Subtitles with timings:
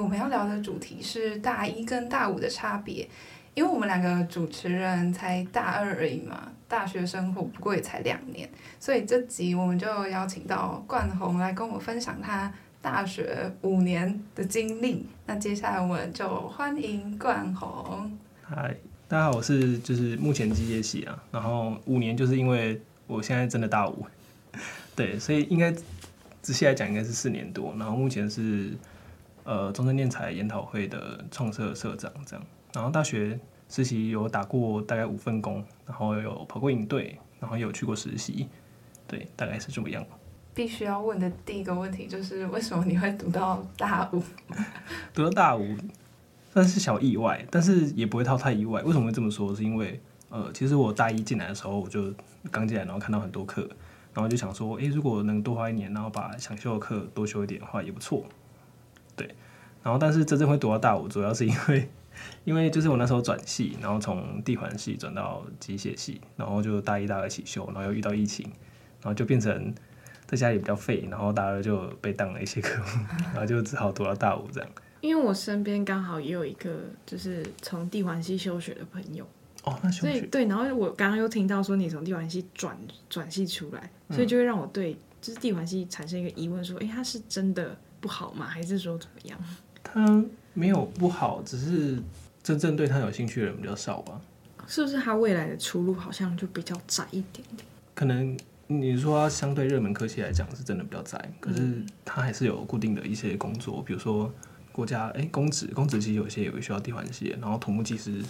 [0.00, 3.08] 我们要聊的主题是大一跟大五的差别，
[3.54, 15.06] 因为我们两个主持人才大二而已嘛，大学生活不过也才两年，所以这集我们就邀请到冠宏来跟我分享他大学五年的经历。
[15.26, 18.16] 那接下来我们就欢迎冠宏。
[18.42, 18.76] 嗨，
[19.08, 24.06] 大家好，我是就是目前机械系啊，然后五年就是因为我现在真的大五，
[24.94, 25.72] 对，所以应该
[26.40, 28.70] 仔细来讲应该是四年多，然后目前是。
[29.48, 38.46] 呃，中正念才研讨会的创社社长这样，然后大学实习有打过大概五份工，然后有跑过营队，然后也有去过实习，
[39.06, 40.04] 对，大概是这么样。
[40.52, 44.22] 必须要问的第一个问题就是，为什么你会读到大五？
[45.14, 45.74] 读到大五
[46.52, 48.82] 算是小意外，但是也不会太太意外。
[48.82, 49.56] 为什么会这么说？
[49.56, 52.12] 是因为呃，其实我大一进来的时候，我就
[52.50, 53.66] 刚进来，然后看到很多课，
[54.12, 58.22] 然后就想说，诶，如果能多花一年，然后把想修的课多修一点的话，也不错。
[59.18, 59.34] 对，
[59.82, 61.88] 然后但是真正会读到大五，主要是因为，
[62.44, 68.46] 因为就是我那时候转系，然后从地环系转到机械系，然后就大一、大二一起修，然后又遇到疫情，
[69.02, 69.74] 然后就变成
[70.26, 74.70] 在家里比较废，然后大二就被当了一些科目， 然后就只好读到大五这样。
[75.00, 79.24] 因为我身边刚好也有一个就是从地环系休学的朋友，
[79.62, 80.22] 哦，那休学。
[80.22, 82.76] 对，然后我刚刚又听到说你从地环系转
[83.08, 87.76] 转系出来，所以就会让我对就是地环系产生一个疑问，说，哎，他是真的？
[88.00, 88.46] 不好吗？
[88.46, 89.38] 还是说怎么样？
[89.82, 92.02] 他没有不好，只是
[92.42, 94.20] 真正对他有兴趣的人比较少吧。
[94.66, 97.66] 是不是他未来的出路好像就比较窄一点点？
[97.94, 98.36] 可能
[98.66, 104.30] 你说他相对热门科系来讲是真的比较窄，可是他还是有固定的一些工作，比如说
[104.70, 108.22] 国家哎公职，公职其实有些也会需要地环系，然后土木技师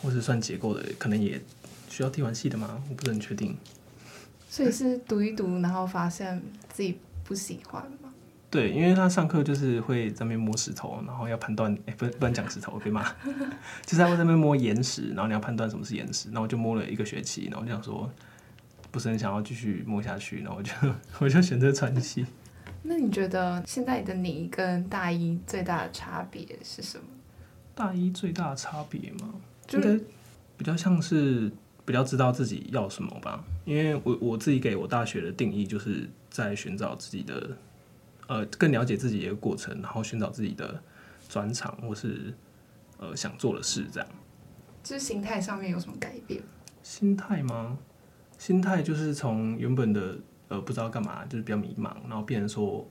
[0.00, 1.40] 或是算结构的，可能也
[1.88, 2.80] 需要地环系的吗？
[2.88, 3.56] 我不是很确定。
[4.48, 6.40] 所以是读一读，然后发现
[6.72, 7.84] 自己不喜欢。
[8.52, 13.02] 对，因为他上课就是会在那边摸石头，然后要判断，哎，不不能讲石头，可以吗？
[13.86, 18.12] 就是他会在那边摸岩石，然后你要判断什么是岩石，然后我就摸了一个学期，然后我就想说，
[18.90, 20.70] 不是很想要继续摸下去，然后我就
[21.20, 22.26] 我就选择转系。
[22.82, 27.04] 那你觉得现在的你跟大一最大的差别是什么？
[27.74, 29.32] 大一最大的差别吗？
[29.66, 29.98] 觉得
[30.58, 31.50] 比较像是
[31.86, 37.56] 比较知道自己要什么吧，因为我我自己给我大学的定义就是在寻找自己的。
[38.32, 40.82] 呃，更了解自己的一个过程，然后寻找自己的
[41.28, 42.32] 专长或是
[42.96, 44.08] 呃想做的事，这样。
[44.82, 46.42] 就是心态上面有什么改变？
[46.82, 47.76] 心态吗？
[48.38, 52.88] 心态就是从原本的呃不知道干嘛，就是比较迷茫，然后变成说，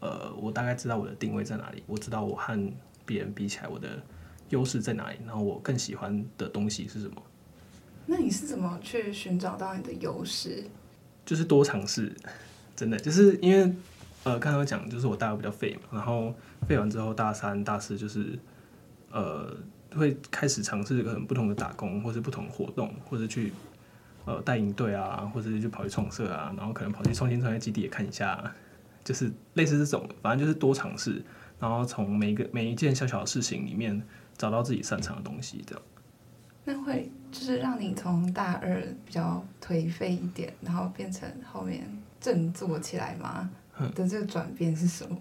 [0.00, 2.72] 呃，我大概知道我的定位在哪里，我知道我和
[3.06, 4.02] 别人比起来我的
[4.48, 7.22] 优势在哪里，然后我更喜欢的东西是什么。
[8.06, 10.64] 那你是怎么去寻找到你的优势？
[11.24, 12.12] 就是多尝试，
[12.74, 13.72] 真的就是因为。
[14.24, 16.34] 呃，刚刚讲就是我大二比较废嘛，然后
[16.68, 18.38] 废完之后大三、大四就是
[19.10, 19.56] 呃
[19.96, 23.52] 会开始尝试可能不同的打工，或是不同的活动，或者去
[24.26, 28.52] 呃带营队啊，或者就跑去创社啊，然后可能跑去创新创业基地也看一下，
[29.02, 31.22] 就是类似这种，反正就是多尝试，
[31.58, 34.02] 然后从每个每一件小小的事情里面
[34.36, 35.82] 找到自己擅长的东西，这样。
[36.62, 43.48] 那会就是让你从大二比较颓废一点，然后变成后面振作起来吗？
[43.94, 45.16] 的这个转变是什么？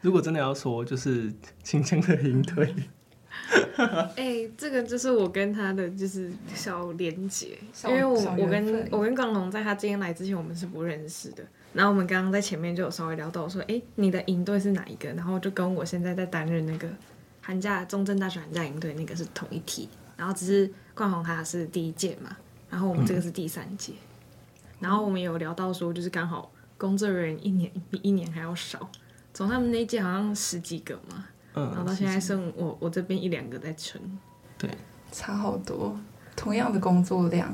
[0.00, 1.32] 如果真的要说，就是
[1.62, 2.74] 轻轻的引退。
[4.16, 11.44] 哎、欸，这个就是我跟他的就是小连结，因为我我跟我跟冠宏在他今天来之前，我们是不认识的。
[11.72, 15.08] 然后我们刚刚在前面就有稍微聊到说，哎、欸，你的营队是哪一个？
[15.10, 16.88] 然后就跟我现在在担任那个
[17.40, 19.88] 寒假中正大学寒假营队那个是同一梯。
[20.16, 22.36] 然后只是冠宏他是第一届嘛，
[22.70, 23.92] 然后我们这个是第三届。
[23.92, 26.50] 嗯、然后我们有聊到说，就是刚好。
[26.78, 28.88] 工作人员一年比一年还要少，
[29.34, 34.00] 从他们那一届好像十几个嘛，嗯，然后到现在剩我我这边一两个在撑，
[34.56, 34.70] 对，
[35.10, 35.98] 差好多，
[36.36, 37.52] 同样的工作量，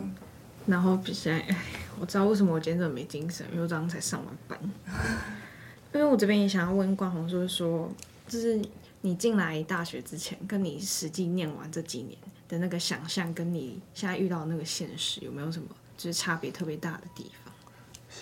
[0.66, 1.56] 然后比赛，哎，
[1.98, 4.58] 我知道为什么我今天这么没精神，因为我早上才上完班，
[5.94, 7.90] 因为我这边也想要问冠宏，说说，
[8.28, 8.60] 就是
[9.00, 17.43] 你进来大学之前，跟你实际念完这几年的那个想象，跟你现在遇到的那个现实，有没有什么就是差别特别大的地方？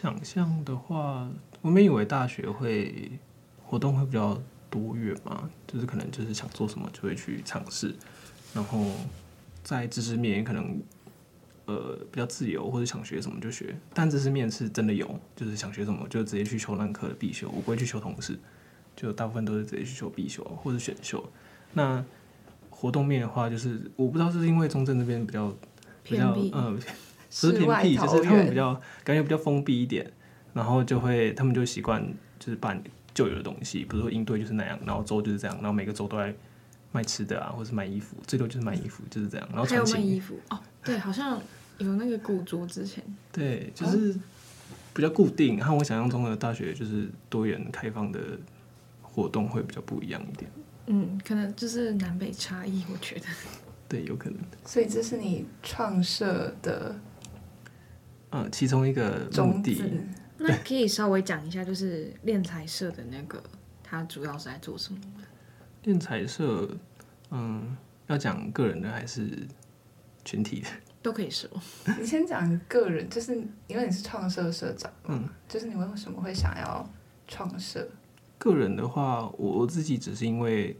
[0.01, 1.29] 想象的话，
[1.61, 3.13] 我们以为大学会
[3.63, 4.41] 活动会比较
[4.71, 7.95] 多元嘛，就是可能就是想做什么就会去尝试，
[8.55, 8.87] 然后
[9.63, 10.81] 在知识面也可能
[11.67, 13.77] 呃比较自由，或者想学什么就学。
[13.93, 18.39] 但知识面是真的有，就是想学什么就直接去修那科的必修，我不会去修同事，
[18.97, 21.23] 就大部分都是直接去修必修或者选修。
[21.75, 22.03] 那
[22.71, 25.55] 活动面的话，就是我不知道是因为中正这边比较
[26.03, 26.81] 比较嗯，
[27.41, 30.11] 不是偏僻，就是他们比较感觉比较封闭一点，
[30.53, 32.03] 然后就会他们就习惯
[32.39, 32.77] 就是把。
[33.15, 36.35] 旧有的东西，比如说应对就是那样，然后周就是这样，然后每个周都在
[36.93, 39.47] 卖吃的啊，或是卖衣服，最多就是卖衣服，就是这样。
[39.53, 41.39] 然后还有卖衣服哦，对，好像
[41.77, 43.05] 有那个古着之前。
[43.31, 44.19] 对，就是
[44.95, 48.19] 比较固定，和我想象中的大学就是多元开放的
[49.03, 50.51] 活动会比较不一样一点。
[50.87, 53.27] 嗯，可能就是南北差异，我觉得。
[53.87, 54.39] 对，有可能。
[54.65, 56.99] 所以这是你创设的，
[58.33, 59.83] 嗯，其中一个目的。
[60.39, 63.41] 那可以稍微讲一下，就是练才社的那个，
[63.83, 64.99] 它主要是在做什么？
[65.85, 66.69] 练才社，
[67.31, 67.77] 嗯，
[68.09, 69.47] 要讲个人的还是
[70.25, 70.69] 群体的？
[71.03, 71.49] 都可以说。
[71.99, 73.37] 你先讲个人，就是
[73.67, 76.89] 因为你是创社社长，嗯，就是你为什么会想要
[77.29, 77.89] 创社？
[78.39, 80.77] 个人的话，我我自己只是因为，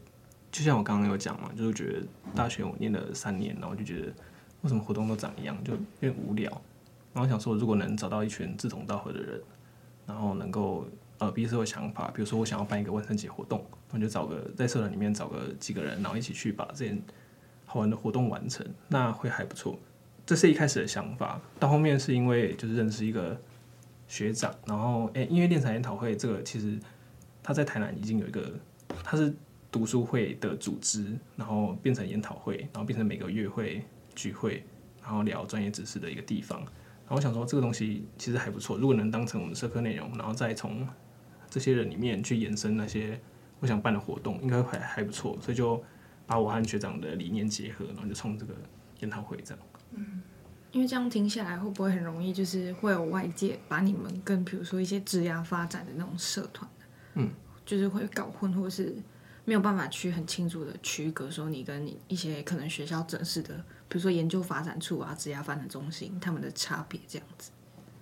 [0.51, 4.07] 就像我刚刚有讲嘛，就是觉得大学我念了三年，然后就觉得
[4.61, 6.61] 为什么活动都长一样，就有点无聊，
[7.13, 9.41] 然后想说如果能找到一群志同道合的人。
[10.05, 10.85] 然后能够
[11.17, 17.01] 呃彼此有想法，比如说我想要办一个万圣节活动，我就找个在社团里面找个几个人，然后一起去把这件
[17.65, 19.79] 好玩的活动完成，那会还不错。
[20.25, 23.39] 这是一开始的想法，到后面是因为就是认识一个
[24.09, 26.77] 学长，然后诶，因为练才研讨会这个其实
[27.41, 28.51] 他在台南已经有一个，
[29.05, 29.33] 他是
[29.71, 33.81] 读书会的组织，然后变成研讨会，然后变成每个月会
[34.15, 34.65] 聚会，
[35.01, 36.61] 然后聊专业知识的一个地方。
[37.13, 38.77] 我想说，这个东西其实还不错。
[38.77, 40.87] 如果能当成我们社科内容，然后再从
[41.49, 43.19] 这些人里面去延伸那些
[43.59, 45.37] 我想办的活动，应该还还不错。
[45.41, 45.81] 所以就
[46.25, 48.53] 把我和学长的理念结合，然后就创这个
[48.99, 49.63] 研讨会这样。
[49.91, 50.21] 嗯，
[50.71, 56.69] 因为这样听下来，会不会很容易就是会有外界把你们跟比如说一些职涯发展的那种社团，
[57.15, 57.29] 嗯，
[57.65, 58.95] 就是会搞混，或是
[59.45, 63.63] 没有办法去很清楚的区隔，说你跟你一些可能学校正式的。
[63.93, 67.51] 比如说研究发展处啊、职涯发展中心，他们的差别这样子。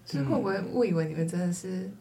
[0.06, 1.92] 是会不会误以为你们真的是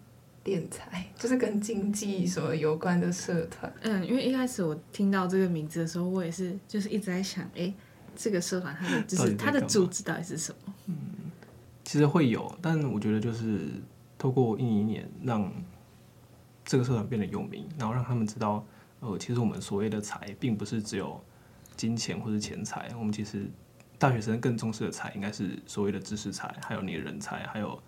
[0.44, 3.72] 电才， 就是跟经济什么有关的社团？
[3.81, 7.75] 嗯，因为一开始我听到这个名字的时候，我也是就是一直在想，哎、欸，
[8.14, 10.72] 这个社团它的就是它的组织到底是什么？
[10.87, 10.96] 嗯，
[11.82, 13.70] 其实会有，但我觉得就是
[14.16, 15.52] 透过一年一年让
[16.64, 18.64] 这个社团变得有名，然后让他们知道，
[19.00, 21.20] 呃，其实我们所谓的财，并不是只有
[21.76, 23.50] 金钱或是钱财，我们其实。
[24.00, 27.79] 大学生更重视的才应该是所谓的知识才，还有你的人才，还有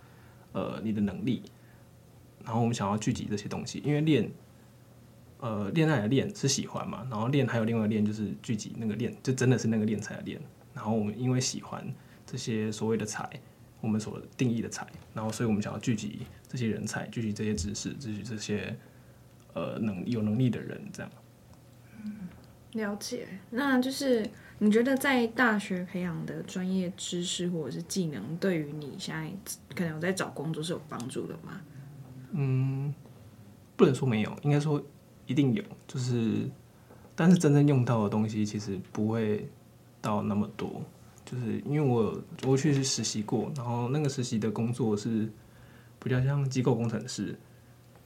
[0.53, 1.43] 呃你的能力。
[2.44, 4.31] 然后我们想要聚集这些东西，因为练
[5.38, 10.38] 呃恋爱的练是喜欢嘛，然后练还有另外一个练就是聚集那个练，就真的是那个练才的练。
[10.75, 11.82] 然后我们因为喜欢
[12.26, 13.26] 这些所谓的才，
[13.81, 18.76] 我们所定义的才，然后所以我们想要聚集这些人才，聚集这些知识，聚集这些
[19.55, 21.11] 呃能有能力的人，这样。
[22.05, 22.29] 嗯，
[22.73, 24.29] 了解，那就是。
[24.64, 29.29] 你觉得在大学培养的专业知识或者是技能，对于你现在
[29.75, 31.61] 可能有在找工作是有帮助的吗？
[32.31, 32.94] 嗯，
[33.75, 34.81] 不能说没有，应该说
[35.26, 35.64] 一定有。
[35.88, 36.49] 就是，
[37.17, 39.50] 但是真正用到的东西其实不会
[40.00, 40.81] 到那么多。
[41.25, 42.16] 就是因为我
[42.47, 45.28] 我确实实习过，然后那个实习的工作是
[45.99, 47.37] 比较像机构工程师。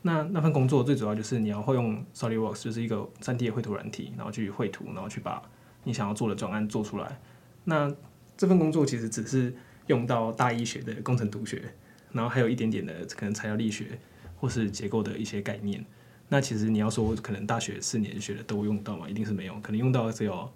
[0.01, 5.43] 那那份工作最主要就是你要会用 SolidWorks，就是一个 3D 的绘图软体，然后去绘图，然后去把。
[5.87, 7.21] 你想要做的专案做出来，
[7.63, 7.95] 那
[8.37, 9.55] 这份工作其实只是
[9.87, 11.63] 用到大一学的工程图学，
[12.11, 13.97] 然后还有一点点的可能材料力学
[14.37, 15.87] 或是结构的一些概念。
[16.29, 19.09] 那其实你要说可能大学四年学的都用到吗？
[19.09, 20.51] 一定是没有，可能用到只有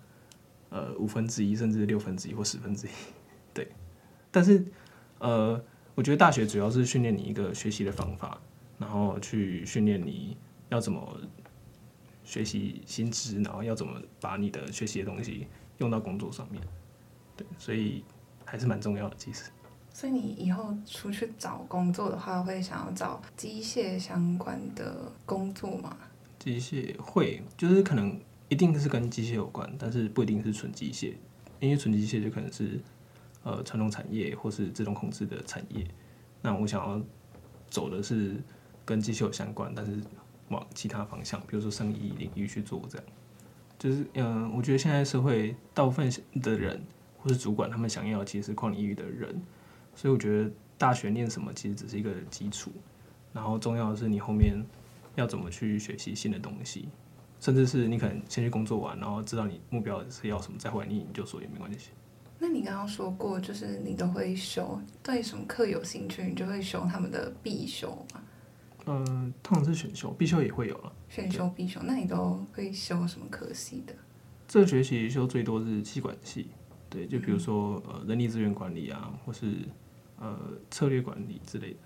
[0.70, 2.90] 呃五分之一甚至六分之一或十分之一。
[3.54, 3.68] 对，
[4.32, 4.64] 但是
[5.20, 5.62] 呃，
[5.94, 8.40] 我觉得大学主要是训练你一个学习的方法，
[8.78, 10.36] 然后去训练你
[10.70, 11.20] 要怎么。
[12.22, 15.46] 学习新知，然后要怎么把你的学习的东西
[15.78, 16.62] 用到工作上面，
[17.36, 18.04] 对，所以
[18.44, 19.16] 还是蛮重要的。
[19.16, 19.50] 其实，
[19.92, 25.96] 所以你以后出去找工作的话，会想要找机械相关的工作吗？
[26.38, 31.14] 机械会，就是可能一定是跟机械有关，但是不一定是纯机械，
[31.58, 32.80] 因为纯机械就可能是
[33.42, 35.86] 呃传统产业或是自动控制的产业。
[36.42, 37.02] 那我想要
[37.68, 38.36] 走的是
[38.84, 40.00] 跟机械有相关，但是。
[40.50, 43.06] 往其他方向，比如说生意领域去做，这样
[43.78, 46.80] 就是嗯，我觉得现在社会大部分的人
[47.18, 49.42] 或是主管，他们想要其实是跨领域的人，
[49.94, 52.70] 所以我觉得大学念什么其实只是一个基础，
[53.32, 54.62] 然后重要的是你后面
[55.16, 56.88] 要怎么去学习新的东西，
[57.40, 61.90] 甚至是你可能先去工作完，然后知道你目标是要什么，再回来念研究所也没关系。
[62.38, 68.22] 那你刚刚说过，就是你都会修，对什么课有兴趣，你就会修他们的必修嘛？
[68.90, 70.92] 嗯、呃，通常是选修，必修也会有了。
[71.08, 73.94] 选修必修，那你都会修什么科系的？
[74.48, 76.48] 这个学期修最多是气管系，
[76.88, 79.54] 对，就比如说呃人力资源管理啊，或是
[80.18, 80.36] 呃
[80.72, 81.76] 策略管理之类的。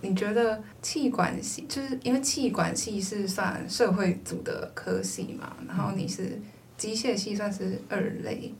[0.00, 5.56] 你觉得气管系就是因为气管系是算社会组的科系嘛？
[5.68, 6.40] 然后你是
[6.76, 8.52] 机械系，算是二类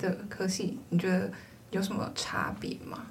[0.00, 1.30] 的科系，你觉得
[1.70, 3.06] 有什么差别吗？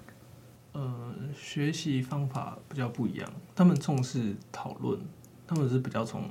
[0.75, 4.99] 呃，学习方法比较不一样，他们重视讨论，
[5.47, 6.29] 他们是比较从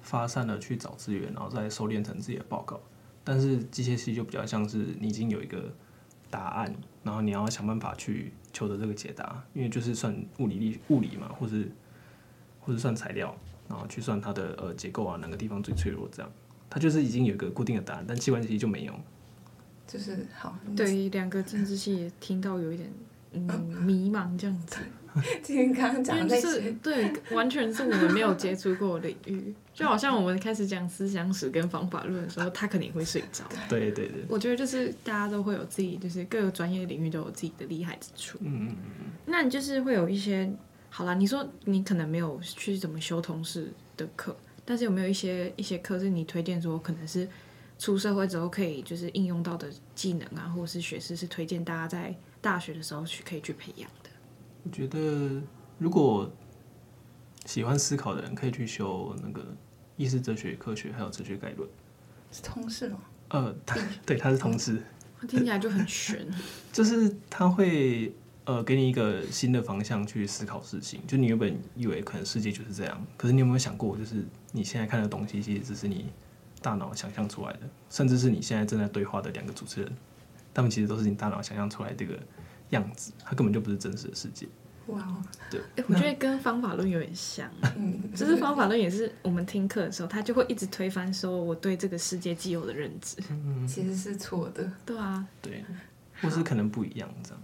[0.00, 2.80] 发散的去找资源，然后再收敛成自己的报告。
[3.24, 5.74] 但是机械系就比较像是你已经有一个
[6.30, 11.68] 答案，然后你要想办法去求得这个解答，因为就是算物理力物理嘛，或是
[12.60, 13.36] 或是算材料，
[13.68, 16.30] 然后去算它的呃结构啊，哪个地方最脆弱这样，
[16.70, 18.94] 它就是已经有一个固定的答案，但器官系就没有，
[19.88, 22.88] 就是好对于两个政治系也听到有一点
[23.32, 23.46] 嗯
[23.82, 24.78] 迷茫这样子。
[25.42, 33.42] 今天刚刚讲的是对，完全是我们没有接触过的领域，就好像我们开始讲思想史跟方法论的时候，他肯定会睡着。
[33.66, 38.36] 对对对，我觉得就是大家都会有自己，就是各个专业领域都有自己的厉害之处。
[38.42, 39.06] 嗯嗯嗯。
[39.24, 40.52] 那你就是会有一些，
[40.90, 47.26] 好啦，你说你可能没有去怎么修通识的课，但是有没有一些一些课是你推荐说可能是
[47.78, 52.14] 出社会之后可以就是应用到的技能啊，或者是学士是推荐大家在
[52.46, 54.10] 大学的时候去可以去培养的？
[54.62, 55.42] 我觉得，
[55.78, 56.30] 如果
[57.44, 59.44] 喜欢思考的人，可以去修那个
[59.96, 61.68] 意识哲学、科学还有哲学概论。
[62.30, 63.00] 是通识吗？
[63.30, 63.52] 呃，
[64.06, 64.80] 对，他是通识。
[65.26, 66.24] 听起来就很悬。
[66.72, 71.00] 就是他会呃给你一个新的方向去思考事情。
[71.06, 76.06] 就你原本以为可能世界就是这样，可是你有没有想过，就是你现在看的东西，其实只是你
[76.62, 77.60] 大脑想象出来的，
[77.90, 79.92] 甚至是你现在正在对话的两个主持人，
[80.56, 82.18] 他们其实都是你大脑想象出来的这个。
[82.70, 84.44] 样子，它根本就不是真实的世界。
[84.88, 87.48] 哇、wow，对，我觉得跟方法论有点像。
[87.76, 94.68] 嗯， 就是方法论也是我们听课的时候，他就会一直推翻说我对这个世界既有的认知，嗯、其实是错的。
[94.84, 95.64] 对啊，对，
[96.20, 97.40] 或是可能不一样这样。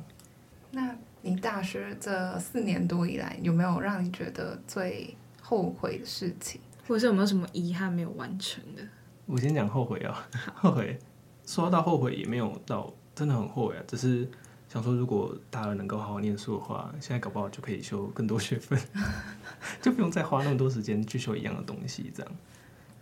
[0.73, 8.83] 那你大学这四年多以来，有没有让你觉得最后悔的事情，或者是有没有什么遗憾没有完成的？
[9.27, 10.99] 我先讲后悔啊，后悔。
[11.47, 14.29] 说到后悔，也没有到真的很后悔啊，只是。
[14.69, 18.81] 想说，如果大二能够好好念书的话，现在搞不好就可以修更多学分，
[19.83, 22.11] 就不用再花那么多时间去修一样的东西。
[22.17, 22.33] 这样，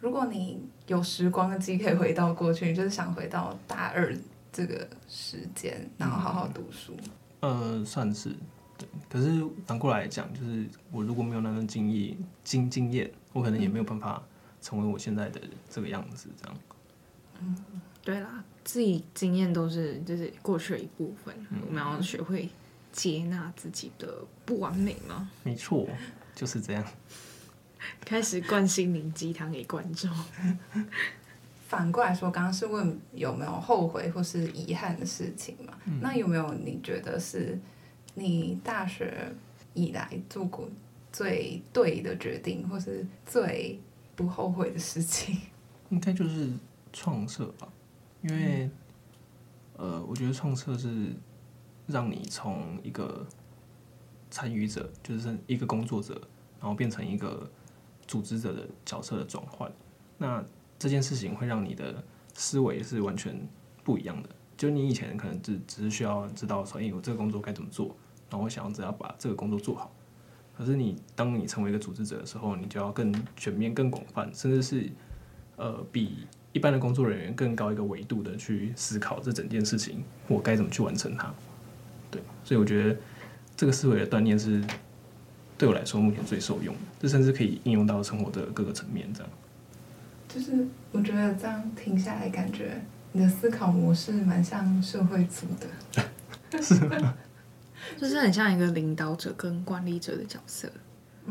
[0.00, 4.12] 如果你有时光机可以回到过去，你就是想回到大二
[4.52, 6.92] 这个时间，然后好好读书。
[7.38, 8.30] 嗯、呃，算是
[8.76, 8.88] 对。
[9.08, 14.20] 可是反过来讲，就是我如果没有那段经历经经验，我可能也没有办法
[14.60, 16.28] 成为我现在的这个样子。
[16.36, 16.56] 这样。
[17.40, 17.56] 嗯，
[18.02, 18.42] 对啦。
[18.72, 22.48] 自己经验都是就是过去的一部分，嗯、我们要学会
[22.92, 25.28] 接纳自己的不完美吗？
[25.42, 25.88] 没错，
[26.36, 26.84] 就是这样。
[28.02, 30.08] 开始灌心灵鸡汤给观众。
[31.66, 35.76] 反过来说，刚刚是问有没有后悔或是遗憾的事情嘛？
[35.86, 37.58] 嗯、那有没有你觉得是
[38.14, 39.34] 你大学
[39.74, 40.70] 以来做过
[41.10, 43.80] 最对的决定，或是最
[44.14, 45.36] 不后悔的事情？
[45.88, 46.52] 应该就是
[46.92, 47.66] 创社吧。
[48.22, 48.70] 因为，
[49.78, 51.14] 呃，我觉得创设是
[51.86, 53.26] 让你从一个
[54.30, 56.20] 参与者，就是一个工作者，
[56.60, 57.50] 然后变成一个
[58.06, 59.72] 组织者的角色的转换。
[60.18, 60.44] 那
[60.78, 63.34] 这件事情会让你的思维是完全
[63.82, 64.28] 不一样的。
[64.54, 67.96] 就你以前可能只只是需要知道说，哎，我这个工作该怎么做，
[68.28, 69.90] 然后我想要只要把这个工作做好。
[70.54, 74.92] 可是你当你成为一个组织者的时候，你就要更全面、更广泛，甚至是
[75.56, 76.26] 呃比。
[76.52, 81.32] 一般的工作人员更高一个维度的去思考这整件事情，我该怎么去完成它？
[82.10, 82.96] 对，所以我觉得
[83.56, 84.60] 这个思维的锻炼是
[85.56, 89.08] 对我来说目前最受用的，这甚至可以应用到生活的各个层面。
[89.14, 89.30] 这样，
[90.28, 95.46] 就是我觉得这样停下来，感觉你的思考模式蛮像社会组
[96.50, 97.14] 的，是吗？
[97.96, 100.68] 就是很像一个领导者跟管理者的角色，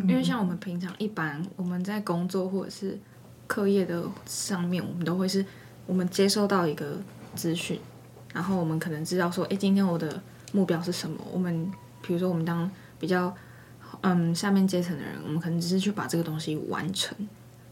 [0.07, 2.97] 因为像我们平常一般我们在工作或者是。
[3.49, 5.43] 课业的上面，我们都会是，
[5.87, 6.99] 我们接收到一个
[7.35, 7.79] 资讯，
[8.31, 11.17] 然后我们可能知道说，诶，今天我的目标是什么？
[11.33, 11.69] 我们
[12.03, 13.35] 比如说，我们当比较
[14.01, 17.17] 嗯下面阶层的人，我们可能只是去把这个东西完成，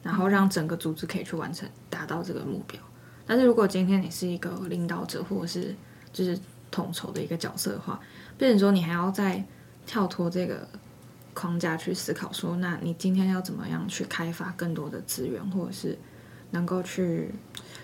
[0.02, 2.82] 然后让整个组织可以去完成，达到这个目标。
[3.28, 5.76] 但是如果今天你是一个领导者，或者是
[6.12, 6.40] 就是
[6.72, 8.00] 统筹的一个角色的话，
[8.36, 9.44] 变成说你还要再
[9.86, 10.68] 跳脱这个
[11.38, 15.96] 框架去思考说，那你今天要怎么样去开发更多的资源，或者是
[16.50, 17.30] 能够去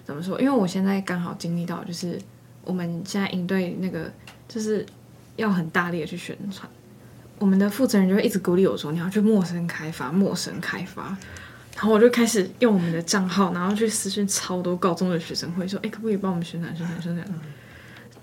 [0.04, 0.42] 怎么说？
[0.42, 2.20] 因为我现在刚好经历到，就是
[2.64, 4.12] 我们现在应对那个
[4.48, 4.84] 就是
[5.36, 6.68] 要很大力的去宣传，
[7.38, 11.16] 我们的负责人就会一直鼓励我说，你要去陌生开发，陌生开发。
[11.76, 17.28] 然后我就开始用我们的账号，然后去私讯超多高中的学生会说，哎，可不可以帮我们宣传宣传宣传？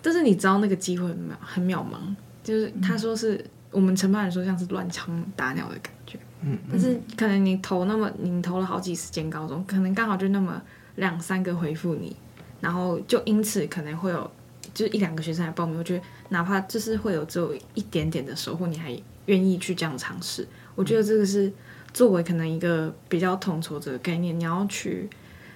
[0.03, 1.99] 但是你知道那个机会很渺很渺茫，
[2.43, 6.19] 就是他说是我们承办人说像是乱枪打鸟的感觉。
[6.43, 6.59] 嗯。
[6.71, 10.61] 但是可能你投那么你投了好几十间高中，可能刚好就那么
[10.97, 12.17] 两三个回复你，
[12.61, 14.31] 然后就因此可能会有
[14.75, 15.79] 就是一两个学生来报名。
[15.79, 18.97] 我觉得哪怕就是会有只有一点点的收获，你还
[19.27, 21.53] 愿意去这样尝试，我觉得这个是。
[21.93, 25.11] 作为可能一个比较统筹者的概念，你要去，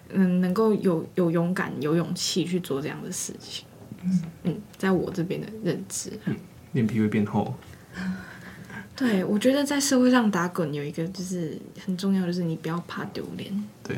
[0.08, 3.64] 嗯，能够有有勇敢、有勇气去做这样的事情。
[4.02, 6.34] 嗯，嗯，在我这边的认知，嗯，
[6.72, 7.54] 脸皮会变厚。
[8.96, 13.52] 对，我觉得在社会上打滚有一个就是很重要，就是你不要怕丢脸。
[13.82, 13.96] 对，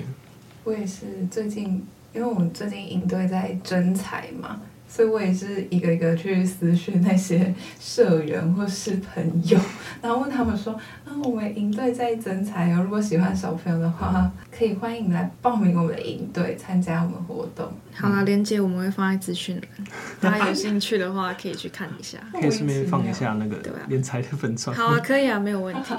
[0.64, 4.60] 我也是最近，因为我们最近营队在征才嘛。
[4.88, 9.58] 所以我也是一个一个去私讯那些社员或是朋友，
[10.00, 10.72] 然后问他们说
[11.04, 19.86] ：“啊，我们营队在征才哦，如果喜欢小朋友的话，可以欢迎来报名我们的营队，参加我们活动。”好了，链接我们会放在资讯栏，
[20.20, 22.18] 大家有兴趣的话可以去看一下。
[22.32, 24.74] 可以顺便放一下那个敛财的粉钻。
[24.74, 25.94] 好啊，可以啊，没有问题。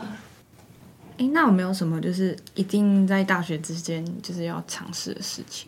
[1.18, 5.68] 哎，那有没有什么就是一定在大学之间就是要尝试的事情？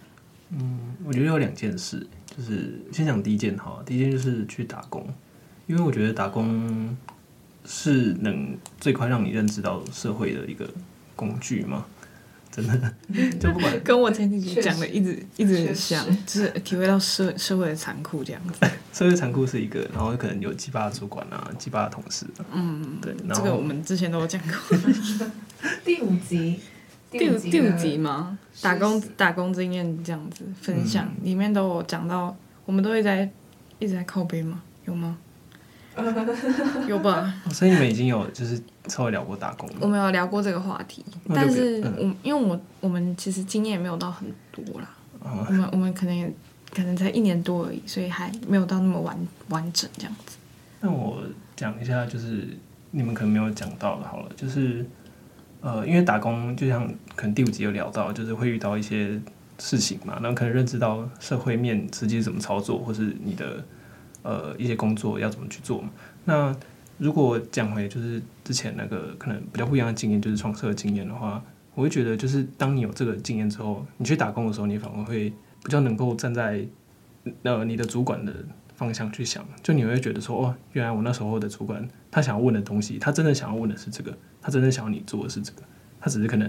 [0.52, 2.08] 嗯，我觉得有两件事。
[2.36, 5.06] 就是先讲第一件哈，第一件就是去打工，
[5.68, 6.96] 因为我觉得打工
[7.66, 10.70] 是能最快让你认知到社会的一个
[11.16, 11.86] 工具嘛，
[12.52, 12.94] 真的，
[13.40, 18.68] 就不管跟我前几集讲的一直一直很像，就是体会到社社会的残酷这样子。
[18.94, 24.78] 社会残酷是一个，然后可能有鸡巴的主管啊，鸡巴的同事，嗯，对，这个我们之前都有讲过。
[25.84, 26.60] 第五集。
[27.12, 28.38] 第五第五集吗？
[28.62, 32.36] 打工打工经验这样子分享，里面都有讲到，
[32.66, 33.28] 我们都会在
[33.80, 34.62] 一直在靠背吗？
[34.86, 35.18] 有吗？
[36.88, 37.34] 有吧。
[37.52, 39.76] 所以你们已经有就是稍微聊过打工了。
[39.80, 44.90] 我们有聊过这个话题，但是我因为我我们其实经验也没有到很多啦，
[45.22, 46.32] 我们我们可能也
[46.76, 50.38] 可能才一年多而已，所以还没有到那么完完整这样子。
[50.82, 51.24] 那我
[51.56, 52.48] 讲一下，就是
[52.92, 54.86] 你们可能没有讲到的，好了，就是。
[55.62, 59.20] 呃，因为打工就像可能第五集有聊到，就是会遇到一些
[59.58, 63.64] 事情嘛，然后可能认知到社会面实际怎么操作，或是你的
[64.24, 65.90] 呃一些工作要怎么去做嘛。
[66.24, 66.56] 那
[66.98, 71.44] 如果讲回就是之前那个可能比较不一样的经验，就是创社的经验的话，
[71.76, 75.30] 我会觉得就是当你有这个经验之后，你去打工的时候，你反而会
[75.64, 76.66] 比较能够站在
[77.44, 78.34] 呃你的主管的
[78.80, 84.18] 方向去想，就你会觉得说哦，原来我那时候的主管他想要问的东西，他真的想要问的是这个。
[84.42, 85.62] 他真的想要你做的是这个，
[86.00, 86.48] 他只是可能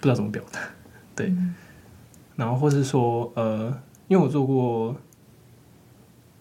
[0.00, 0.58] 不知道怎么表达，
[1.14, 1.28] 对。
[1.28, 1.54] 嗯、
[2.34, 3.68] 然后或是说，呃，
[4.08, 4.96] 因为我做过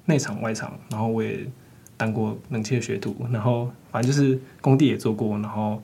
[0.06, 1.48] 内场外场，然后我也
[1.96, 5.84] 当过冷气的学徒，然后反正就是工地也做过，然后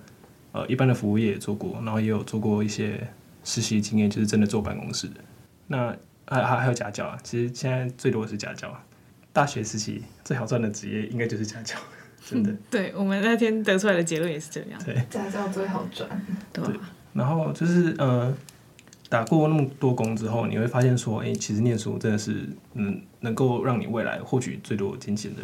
[0.53, 3.07] 呃一般的服务业也做过，然后也有做过一些
[3.43, 5.21] 实习经验，就是真的坐办公室的。
[5.67, 8.75] 那还还还有家教啊，其实现在最多的是家教。
[9.35, 11.75] 大学时期最好赚的职业应该就是家教。
[12.25, 14.81] 真的，对，我们那天得出来的结论也是这样。
[14.83, 16.09] 对，家教最好赚。
[16.51, 16.63] 对，
[17.13, 18.35] 然后就是呃，
[19.09, 25.43] 打过那么多工之后，你会发现说，哎、欸，其实念书真的是嗯，能够让你未来获取最多金钱的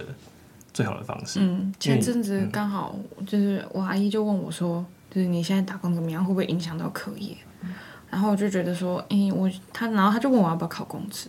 [0.74, 1.40] 最好的方式。
[1.40, 7.38] 嗯，前阵子刚好就是我阿姨就问我说，就是你现在打工怎么样，会不会影响到课业？
[7.62, 7.70] 嗯、
[8.10, 11.28] 然后我就觉得说，哎、欸，我他，然后他就问我要不要考公职。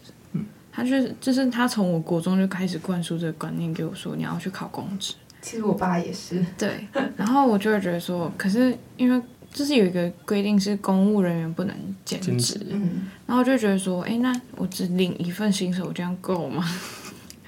[0.73, 5.15] 嗯，他就是就是他从我国中就开始灌输这个观念给我说，你要去考公职。
[5.41, 6.45] 其实我爸也是。
[6.57, 9.21] 对，然后我就会觉得说，可是因为
[9.53, 16.65] 就是有一个规定是公务人员不能兼职，嗯，然后我就觉得说，哎，那我只领一份薪水，我这样够吗？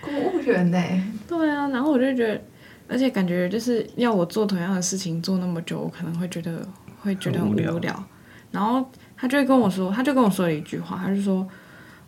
[0.00, 0.78] 公务员呢？
[1.28, 2.40] 对啊，然后我就觉得，
[2.88, 6.66] 而且感觉就是要我做同样的事情做那么久，我可能会觉得
[7.00, 7.74] 会觉得很无聊。
[7.74, 8.04] 无聊。
[8.50, 8.84] 然后
[9.16, 11.48] 他就会跟我说，他就跟我说了一句话，他就说。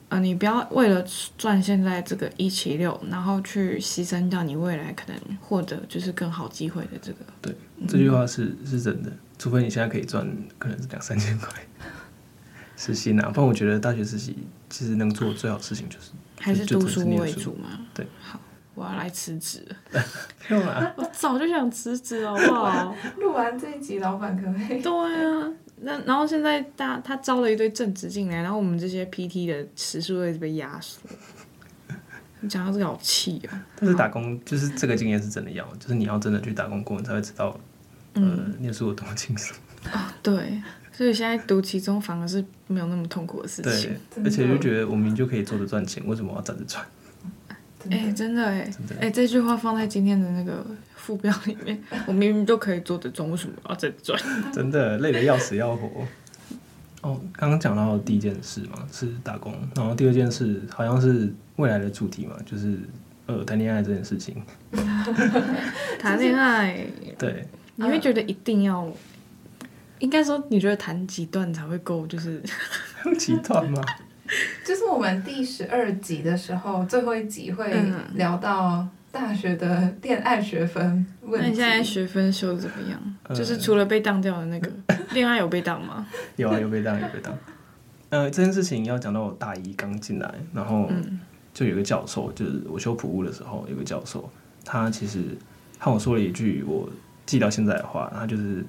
[0.09, 1.05] 呃，你不要为了
[1.37, 7.19] 赚现在这个一七六，然后去牺牲掉你未来可能获得就是更好机会的这个。
[7.43, 7.53] 对，
[7.89, 10.25] 这句话是是真的，除非你现在可以赚
[10.59, 11.49] 可能是两三千块
[12.77, 13.31] 实习啊。
[13.31, 14.37] 不然我觉得大学实习
[14.71, 17.81] 其实能做最好的事情就是还是读书为主嘛。
[17.93, 18.39] 对，好，
[18.77, 20.05] 我要来辞职了。
[20.49, 20.93] 干嘛？
[20.97, 22.97] 我早就想辞职了，好不好？
[23.19, 24.81] 录完这一集，老板可以。
[24.81, 25.53] 对啊。
[25.83, 31.01] 那然后现在大他招了一堆正职进来，然后我们这些 PT 的时数会被压缩。
[32.41, 33.67] 你 讲到这个好气啊！
[33.79, 37.59] 但是打工就是这个经验是真的要，就是你要真的去打工过，你才会知道
[38.15, 38.23] 呃，
[38.59, 39.57] 念书有多么轻松。
[39.93, 40.63] 哦，对，
[40.93, 43.95] 所以现在读其中反而是没有那么痛苦的事情。
[44.15, 46.85] 对，而且就觉得我明明就可以坐着赚钱，为什么我要站着赚？
[47.91, 54.21] 哎、欸，真的哎，哎、欸，这句话放在今天的那个副标里面，我明明就可以做得中，为什么我要站着赚？
[54.53, 55.89] 真的累得要死要活。
[57.03, 62.79] 哦，刚刚讲到的第一件事嘛，是打工，然后第二件事好像是未来的主题嘛，就是
[63.27, 64.43] 呃谈恋爱这件事情。
[66.01, 66.85] 谈恋爱，
[67.19, 67.47] 对，
[67.77, 68.91] 你会觉得一定要，
[70.01, 72.07] 应该说你觉得谈几段才会够？
[72.07, 72.43] 就是
[73.17, 73.81] 几段吗？
[74.65, 77.73] 就是我们第十二集的时候，最后一集会
[78.15, 81.47] 聊到大学的恋爱学分问题。
[81.47, 83.01] 那你现在学分修的怎么样？
[83.29, 84.71] 嗯、就是除了被当掉的那个
[85.15, 86.07] 恋爱有被当吗？
[86.37, 87.33] 有啊，有被当，有被当。
[88.09, 90.91] 呃，这件事情要讲到我大一刚进来，然后
[91.53, 94.31] 就有个教授，就是我修普物的时候，有个教授，
[94.65, 95.23] 他其实
[95.79, 96.89] 和我说了一句我
[97.25, 98.65] 记到现在的话，他就是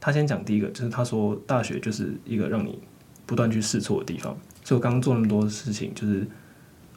[0.00, 2.78] 他先讲第一个，就是他说大学就是一个让你
[3.24, 4.36] 不断去试错的地方。
[4.66, 6.26] 所以我刚刚做那么多事情，就是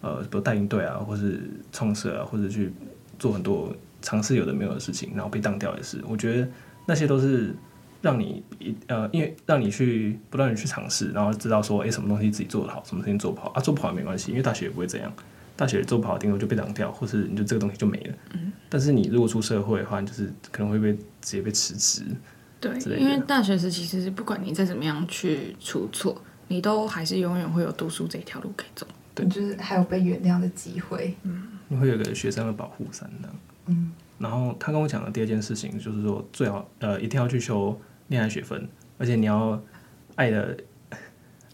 [0.02, 1.40] 呃，比如带营队啊，或是
[1.72, 2.74] 创社啊，或者去
[3.20, 6.02] 做很多尝试有的没有的事情，然后被当掉也是。
[6.08, 6.48] 我觉得
[6.88, 7.56] 那些都是
[8.02, 15.14] 让你一呃，因为让你去不断的去尝试，然后知道说，哎，什么东西自己做得好，什么事情做不好啊，做不好也没关系，因为大学也不会这样，
[15.56, 18.16] 大学做不好，顶多就被当掉，或是你就这个东西就没了。
[18.34, 18.52] 嗯。
[18.68, 22.04] 但是你如果出社会的话，你就是可能会被直接被辞职。
[22.60, 26.20] 对，因为大学时期其实不管你再怎么样去出错。
[26.50, 28.86] 你都还是永远会有读书这条路可以走，
[29.16, 33.30] 对，就是还有被原谅的机会，嗯，你会有个学生的保护伞的，
[33.68, 39.62] 嗯，然后他跟我讲的第二件事情就是说，最好呃一定要去修恋爱学分，而且你要
[40.16, 40.58] 爱的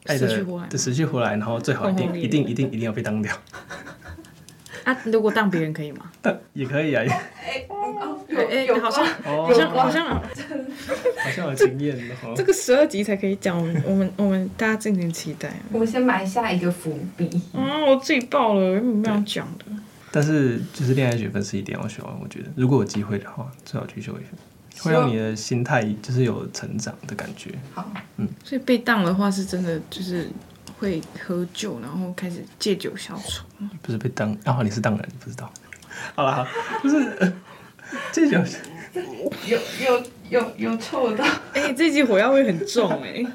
[0.05, 0.27] 爱的
[0.69, 3.37] 的死去活来，然后最好一定一定一定一定要被当掉。
[4.85, 6.09] 啊，如果当别人可以吗？
[6.21, 7.03] 当 也可以啊。
[7.03, 7.65] 哎，
[8.29, 12.15] 哎，好像好像好像好像有经验的。
[12.35, 15.51] 这个十二集才可以讲，我们我们我们大家敬请期待。
[15.71, 17.27] 我们先埋下一个伏笔。
[17.53, 19.65] 啊，我自己报了，有什么要讲的？
[20.11, 27.49] 但是就是恋爱学分是一定要修完，我觉得如果有机会的话，最好去修一修，会让你的心态就是有成长的感觉。
[27.73, 28.27] 好，嗯。
[28.43, 30.29] 所以被当的话，是真的就是。
[30.77, 33.45] 会喝酒，然后开始借酒消愁。
[33.81, 35.51] 不是被当，然后你是当然不知道。
[36.15, 36.47] 好了，好，
[36.81, 37.33] 不是
[38.11, 38.37] 借酒，
[39.47, 41.23] 有有有有臭到。
[41.53, 43.27] 哎、欸，这集火药味很重哎、欸，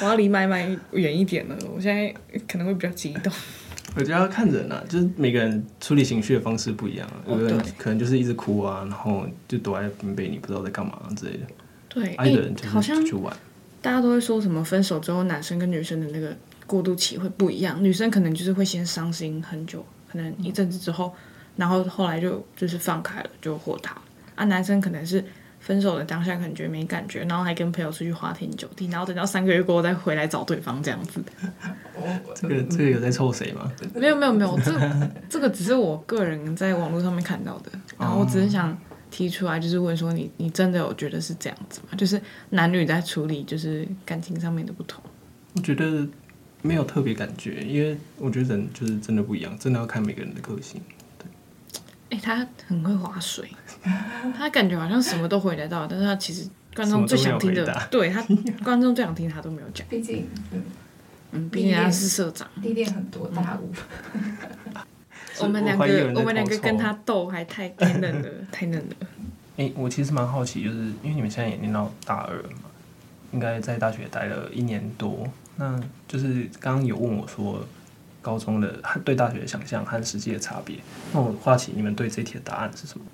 [0.00, 1.56] 我要离麦麦远一点了。
[1.74, 2.12] 我现在
[2.48, 3.32] 可能会比较激动。
[3.94, 7.08] 我觉得要看人啊，就是每个人处理情绪的方式不一样。
[7.26, 11.46] 有的人可能就是一直哭啊，然后就躲在棉被里，不知道在干嘛之类的。
[11.88, 13.34] 对，有的人就是去玩。
[13.80, 16.36] 大家都会说什么分手之后，男生跟女生的那个。
[16.66, 21.14] 过渡期会不一样，女生可能就是会先伤心很久，可能一阵子之后，
[21.56, 24.02] 然后后来就就是放开了，就豁达了。
[24.34, 25.24] 啊，男生可能是
[25.60, 31.22] 分手的当下可能觉得没感觉，然后还跟朋友出去花天酒地，然后等到三个月过后再回来找对方这样子。
[32.34, 33.72] 这个这个有在臭谁吗？
[33.94, 34.72] 没有没有没有，这
[35.28, 38.76] 这个只是我个人在网络上面看到的，然后我只是想
[39.10, 41.96] 提出来，就是问说你你真的有觉得是这样子吗？
[41.96, 45.02] 就是男女在处理就是感情上面的不同，
[45.54, 46.06] 我觉得。
[46.66, 50.80] 没有特别感觉，因为我觉得人就是真的不一样，真的要看每个人的个性。
[51.18, 51.26] 对，
[52.10, 53.48] 哎、欸，他很会划水，
[54.36, 58.20] 他感觉好像什么都回得到，但是他其实观众最想听的，对他
[58.64, 59.86] 观众最想听他都没有讲。
[59.88, 60.62] 毕竟，嗯，
[61.32, 63.72] 嗯，毕竟他是社长，历练很多大物。
[65.38, 68.96] 我们两个，我们两个跟他斗还太太嫩了，太嫩了。
[69.56, 72.70] 哎、欸，我其实蛮好奇，就是因为你们现在也念到大二了嘛，
[73.32, 75.26] 应该在大学待了一年多。
[75.56, 77.60] 那就是刚刚有问我说，
[78.20, 80.76] 高中的对大学的想象和实际的差别。
[81.12, 83.04] 那我好奇你们对这题的答案是什么？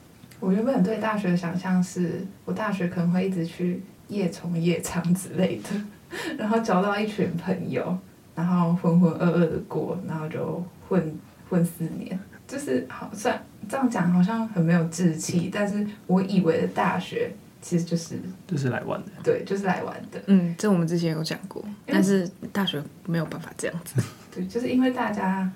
[0.41, 7.97] 我原本对大学的想象是，我大学可能会一直去夜从夜唱之类的，然后交到一群朋友，
[8.35, 11.17] 然后浑浑噩噩的过，然后就混
[11.49, 12.19] 混四年。
[12.45, 17.31] 就是好算这样讲好像很没有志气，但是我以为的大学。
[17.63, 20.21] 其实就是就是来玩的，对，就是来玩的。
[20.27, 24.03] 嗯，这我们之前有讲过，但是大学没有办法这样子。
[24.35, 25.49] 对，就是因为大家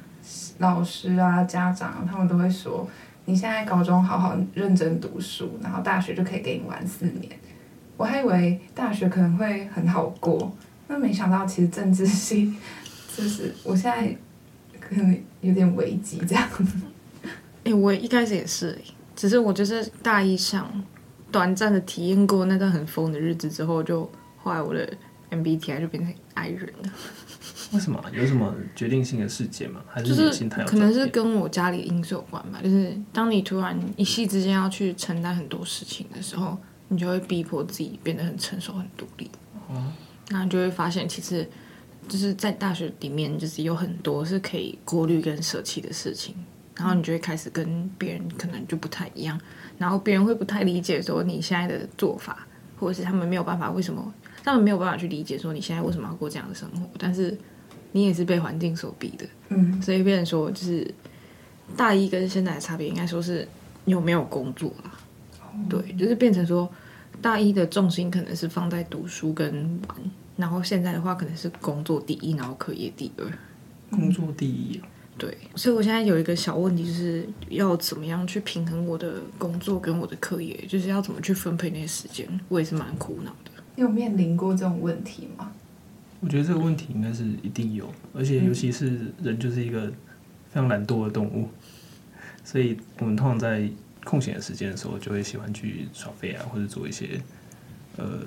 [0.58, 2.88] 老师啊、家长他们都会说，
[3.24, 7.28] 你现在高中好好认真读书，然后大学就可以给你玩四年。
[7.96, 12.54] 我还以为大学可能会很好过，那没想到其实政治系
[13.16, 14.16] 就是我现在
[14.78, 16.48] 可能有点危机这样。
[17.64, 18.78] 哎、欸，我一开始也是，
[19.16, 20.70] 只是我就是大一上。
[21.36, 24.90] 短暂的体验过那段很疯的日子之后，就后来我的
[25.30, 26.90] MBTI 就变成 I 人了。
[27.72, 28.02] 为什么？
[28.10, 29.82] 有什么决定性的事件吗？
[29.86, 30.64] 还是心态？
[30.64, 32.58] 可能是跟我家里因素有关吧。
[32.64, 36.56] 就是当你突然一夕之间要去承担很多事情的时候，
[36.88, 39.30] 你就会逼迫自己变得很成熟、很独立。
[39.68, 39.92] 哦，
[40.30, 41.46] 那你就会发现，其实
[42.08, 46.34] 就是在大学里面，就是有很多是可以过滤跟舍弃的事情。
[46.76, 49.40] 然后你就会开始跟别人可能就不太一样，
[49.78, 52.46] 然后别人会不太理解说你现在的做法，
[52.78, 54.12] 或者是他们没有办法为什么，
[54.44, 56.86] 他们没有办法去理解说你现在为什么要过这样的生活。
[56.98, 57.36] 但是
[57.92, 60.86] 你也是被环境所逼的，嗯，所以变成说就是
[61.76, 63.48] 大一跟现在的差别，应该说是
[63.86, 64.92] 有没有工作啦。
[65.70, 66.70] 对，就是变成说
[67.22, 69.96] 大一的重心可能是放在读书跟玩，
[70.36, 73.24] 然后现在的话可能是工作第一，然后课业第二。
[73.88, 74.78] 工作第一。
[75.18, 83.50] 对，所以我现在有一个小问题，就是要怎么样去平衡我的工作跟我的课业，就是要怎么去分配那些时间，我也是蛮苦恼的。
[83.76, 85.50] 你有面临过这种问题吗？
[86.20, 89.88] 我觉得这个问题应该是一定有，而且尤其是人就是一个
[90.50, 91.48] 非常懒惰的动物，
[92.44, 93.66] 所以我们通常在
[94.04, 97.18] 空闲的时间的时候，就会喜欢去耍废啊，或者做一些
[97.96, 98.20] 呃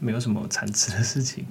[0.00, 1.44] 没有什么产值的事情。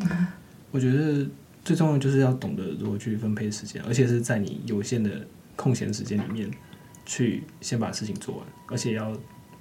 [0.72, 1.28] 我觉得。
[1.66, 5.26] 最重要就是要懂得如何去分配时间，而且是在你有限的
[5.56, 6.50] 空闲时间里面，
[7.08, 9.12] 去先把事情做完，而且要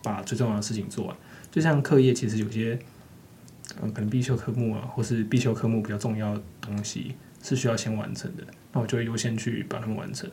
[0.03, 1.17] 把最重要的事情做完。
[1.51, 2.79] 就像课业，其实有些
[3.81, 10.31] 嗯，可能必修科目啊，或是必修科目比较重要的东西是需要先完成的，那我就会优先去把它们完成。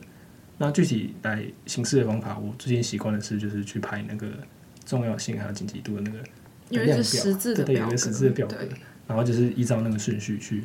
[0.58, 4.28] 那具体来行事的方法，我最近习惯的是就是去排那个
[4.84, 6.18] 重要性还有紧急度的那个
[6.84, 7.22] 量表，
[7.54, 8.56] 对对，有一个十字的表格，
[9.06, 10.64] 然后就是依照那个顺序去。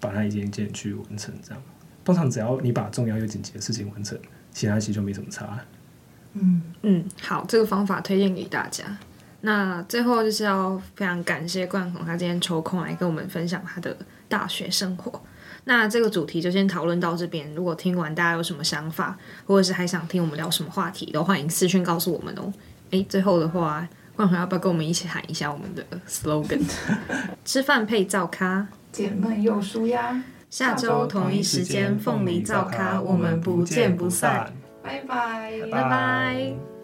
[0.00, 1.62] 把它一件一件去完成，这样。
[2.04, 4.18] 通常只要你把重要又紧急的事情完成，
[4.52, 5.58] 其他其实就没什么差。
[6.32, 8.84] 嗯嗯，好，这个方法推荐给大家。
[9.40, 13.96] 那最后就是要非常感谢冠宏，他今天抽空来跟我们分享他的
[14.28, 15.20] 大学生活。
[15.64, 17.54] 那这个主题就先讨论到这边。
[17.54, 22.52] 如果听完大家有什么想法，或者是还想听我们聊什么话题，都欢迎私讯告诉我们哦。
[22.90, 26.62] 诶，最后的话，冠宏要不要跟我们一起喊一下我们的 slogan？
[27.44, 28.66] 吃饭配照咖。
[28.98, 34.52] 解闷又舒压，下周同一时间凤梨造咖，我们不见不散。
[34.82, 36.77] 拜拜，拜拜。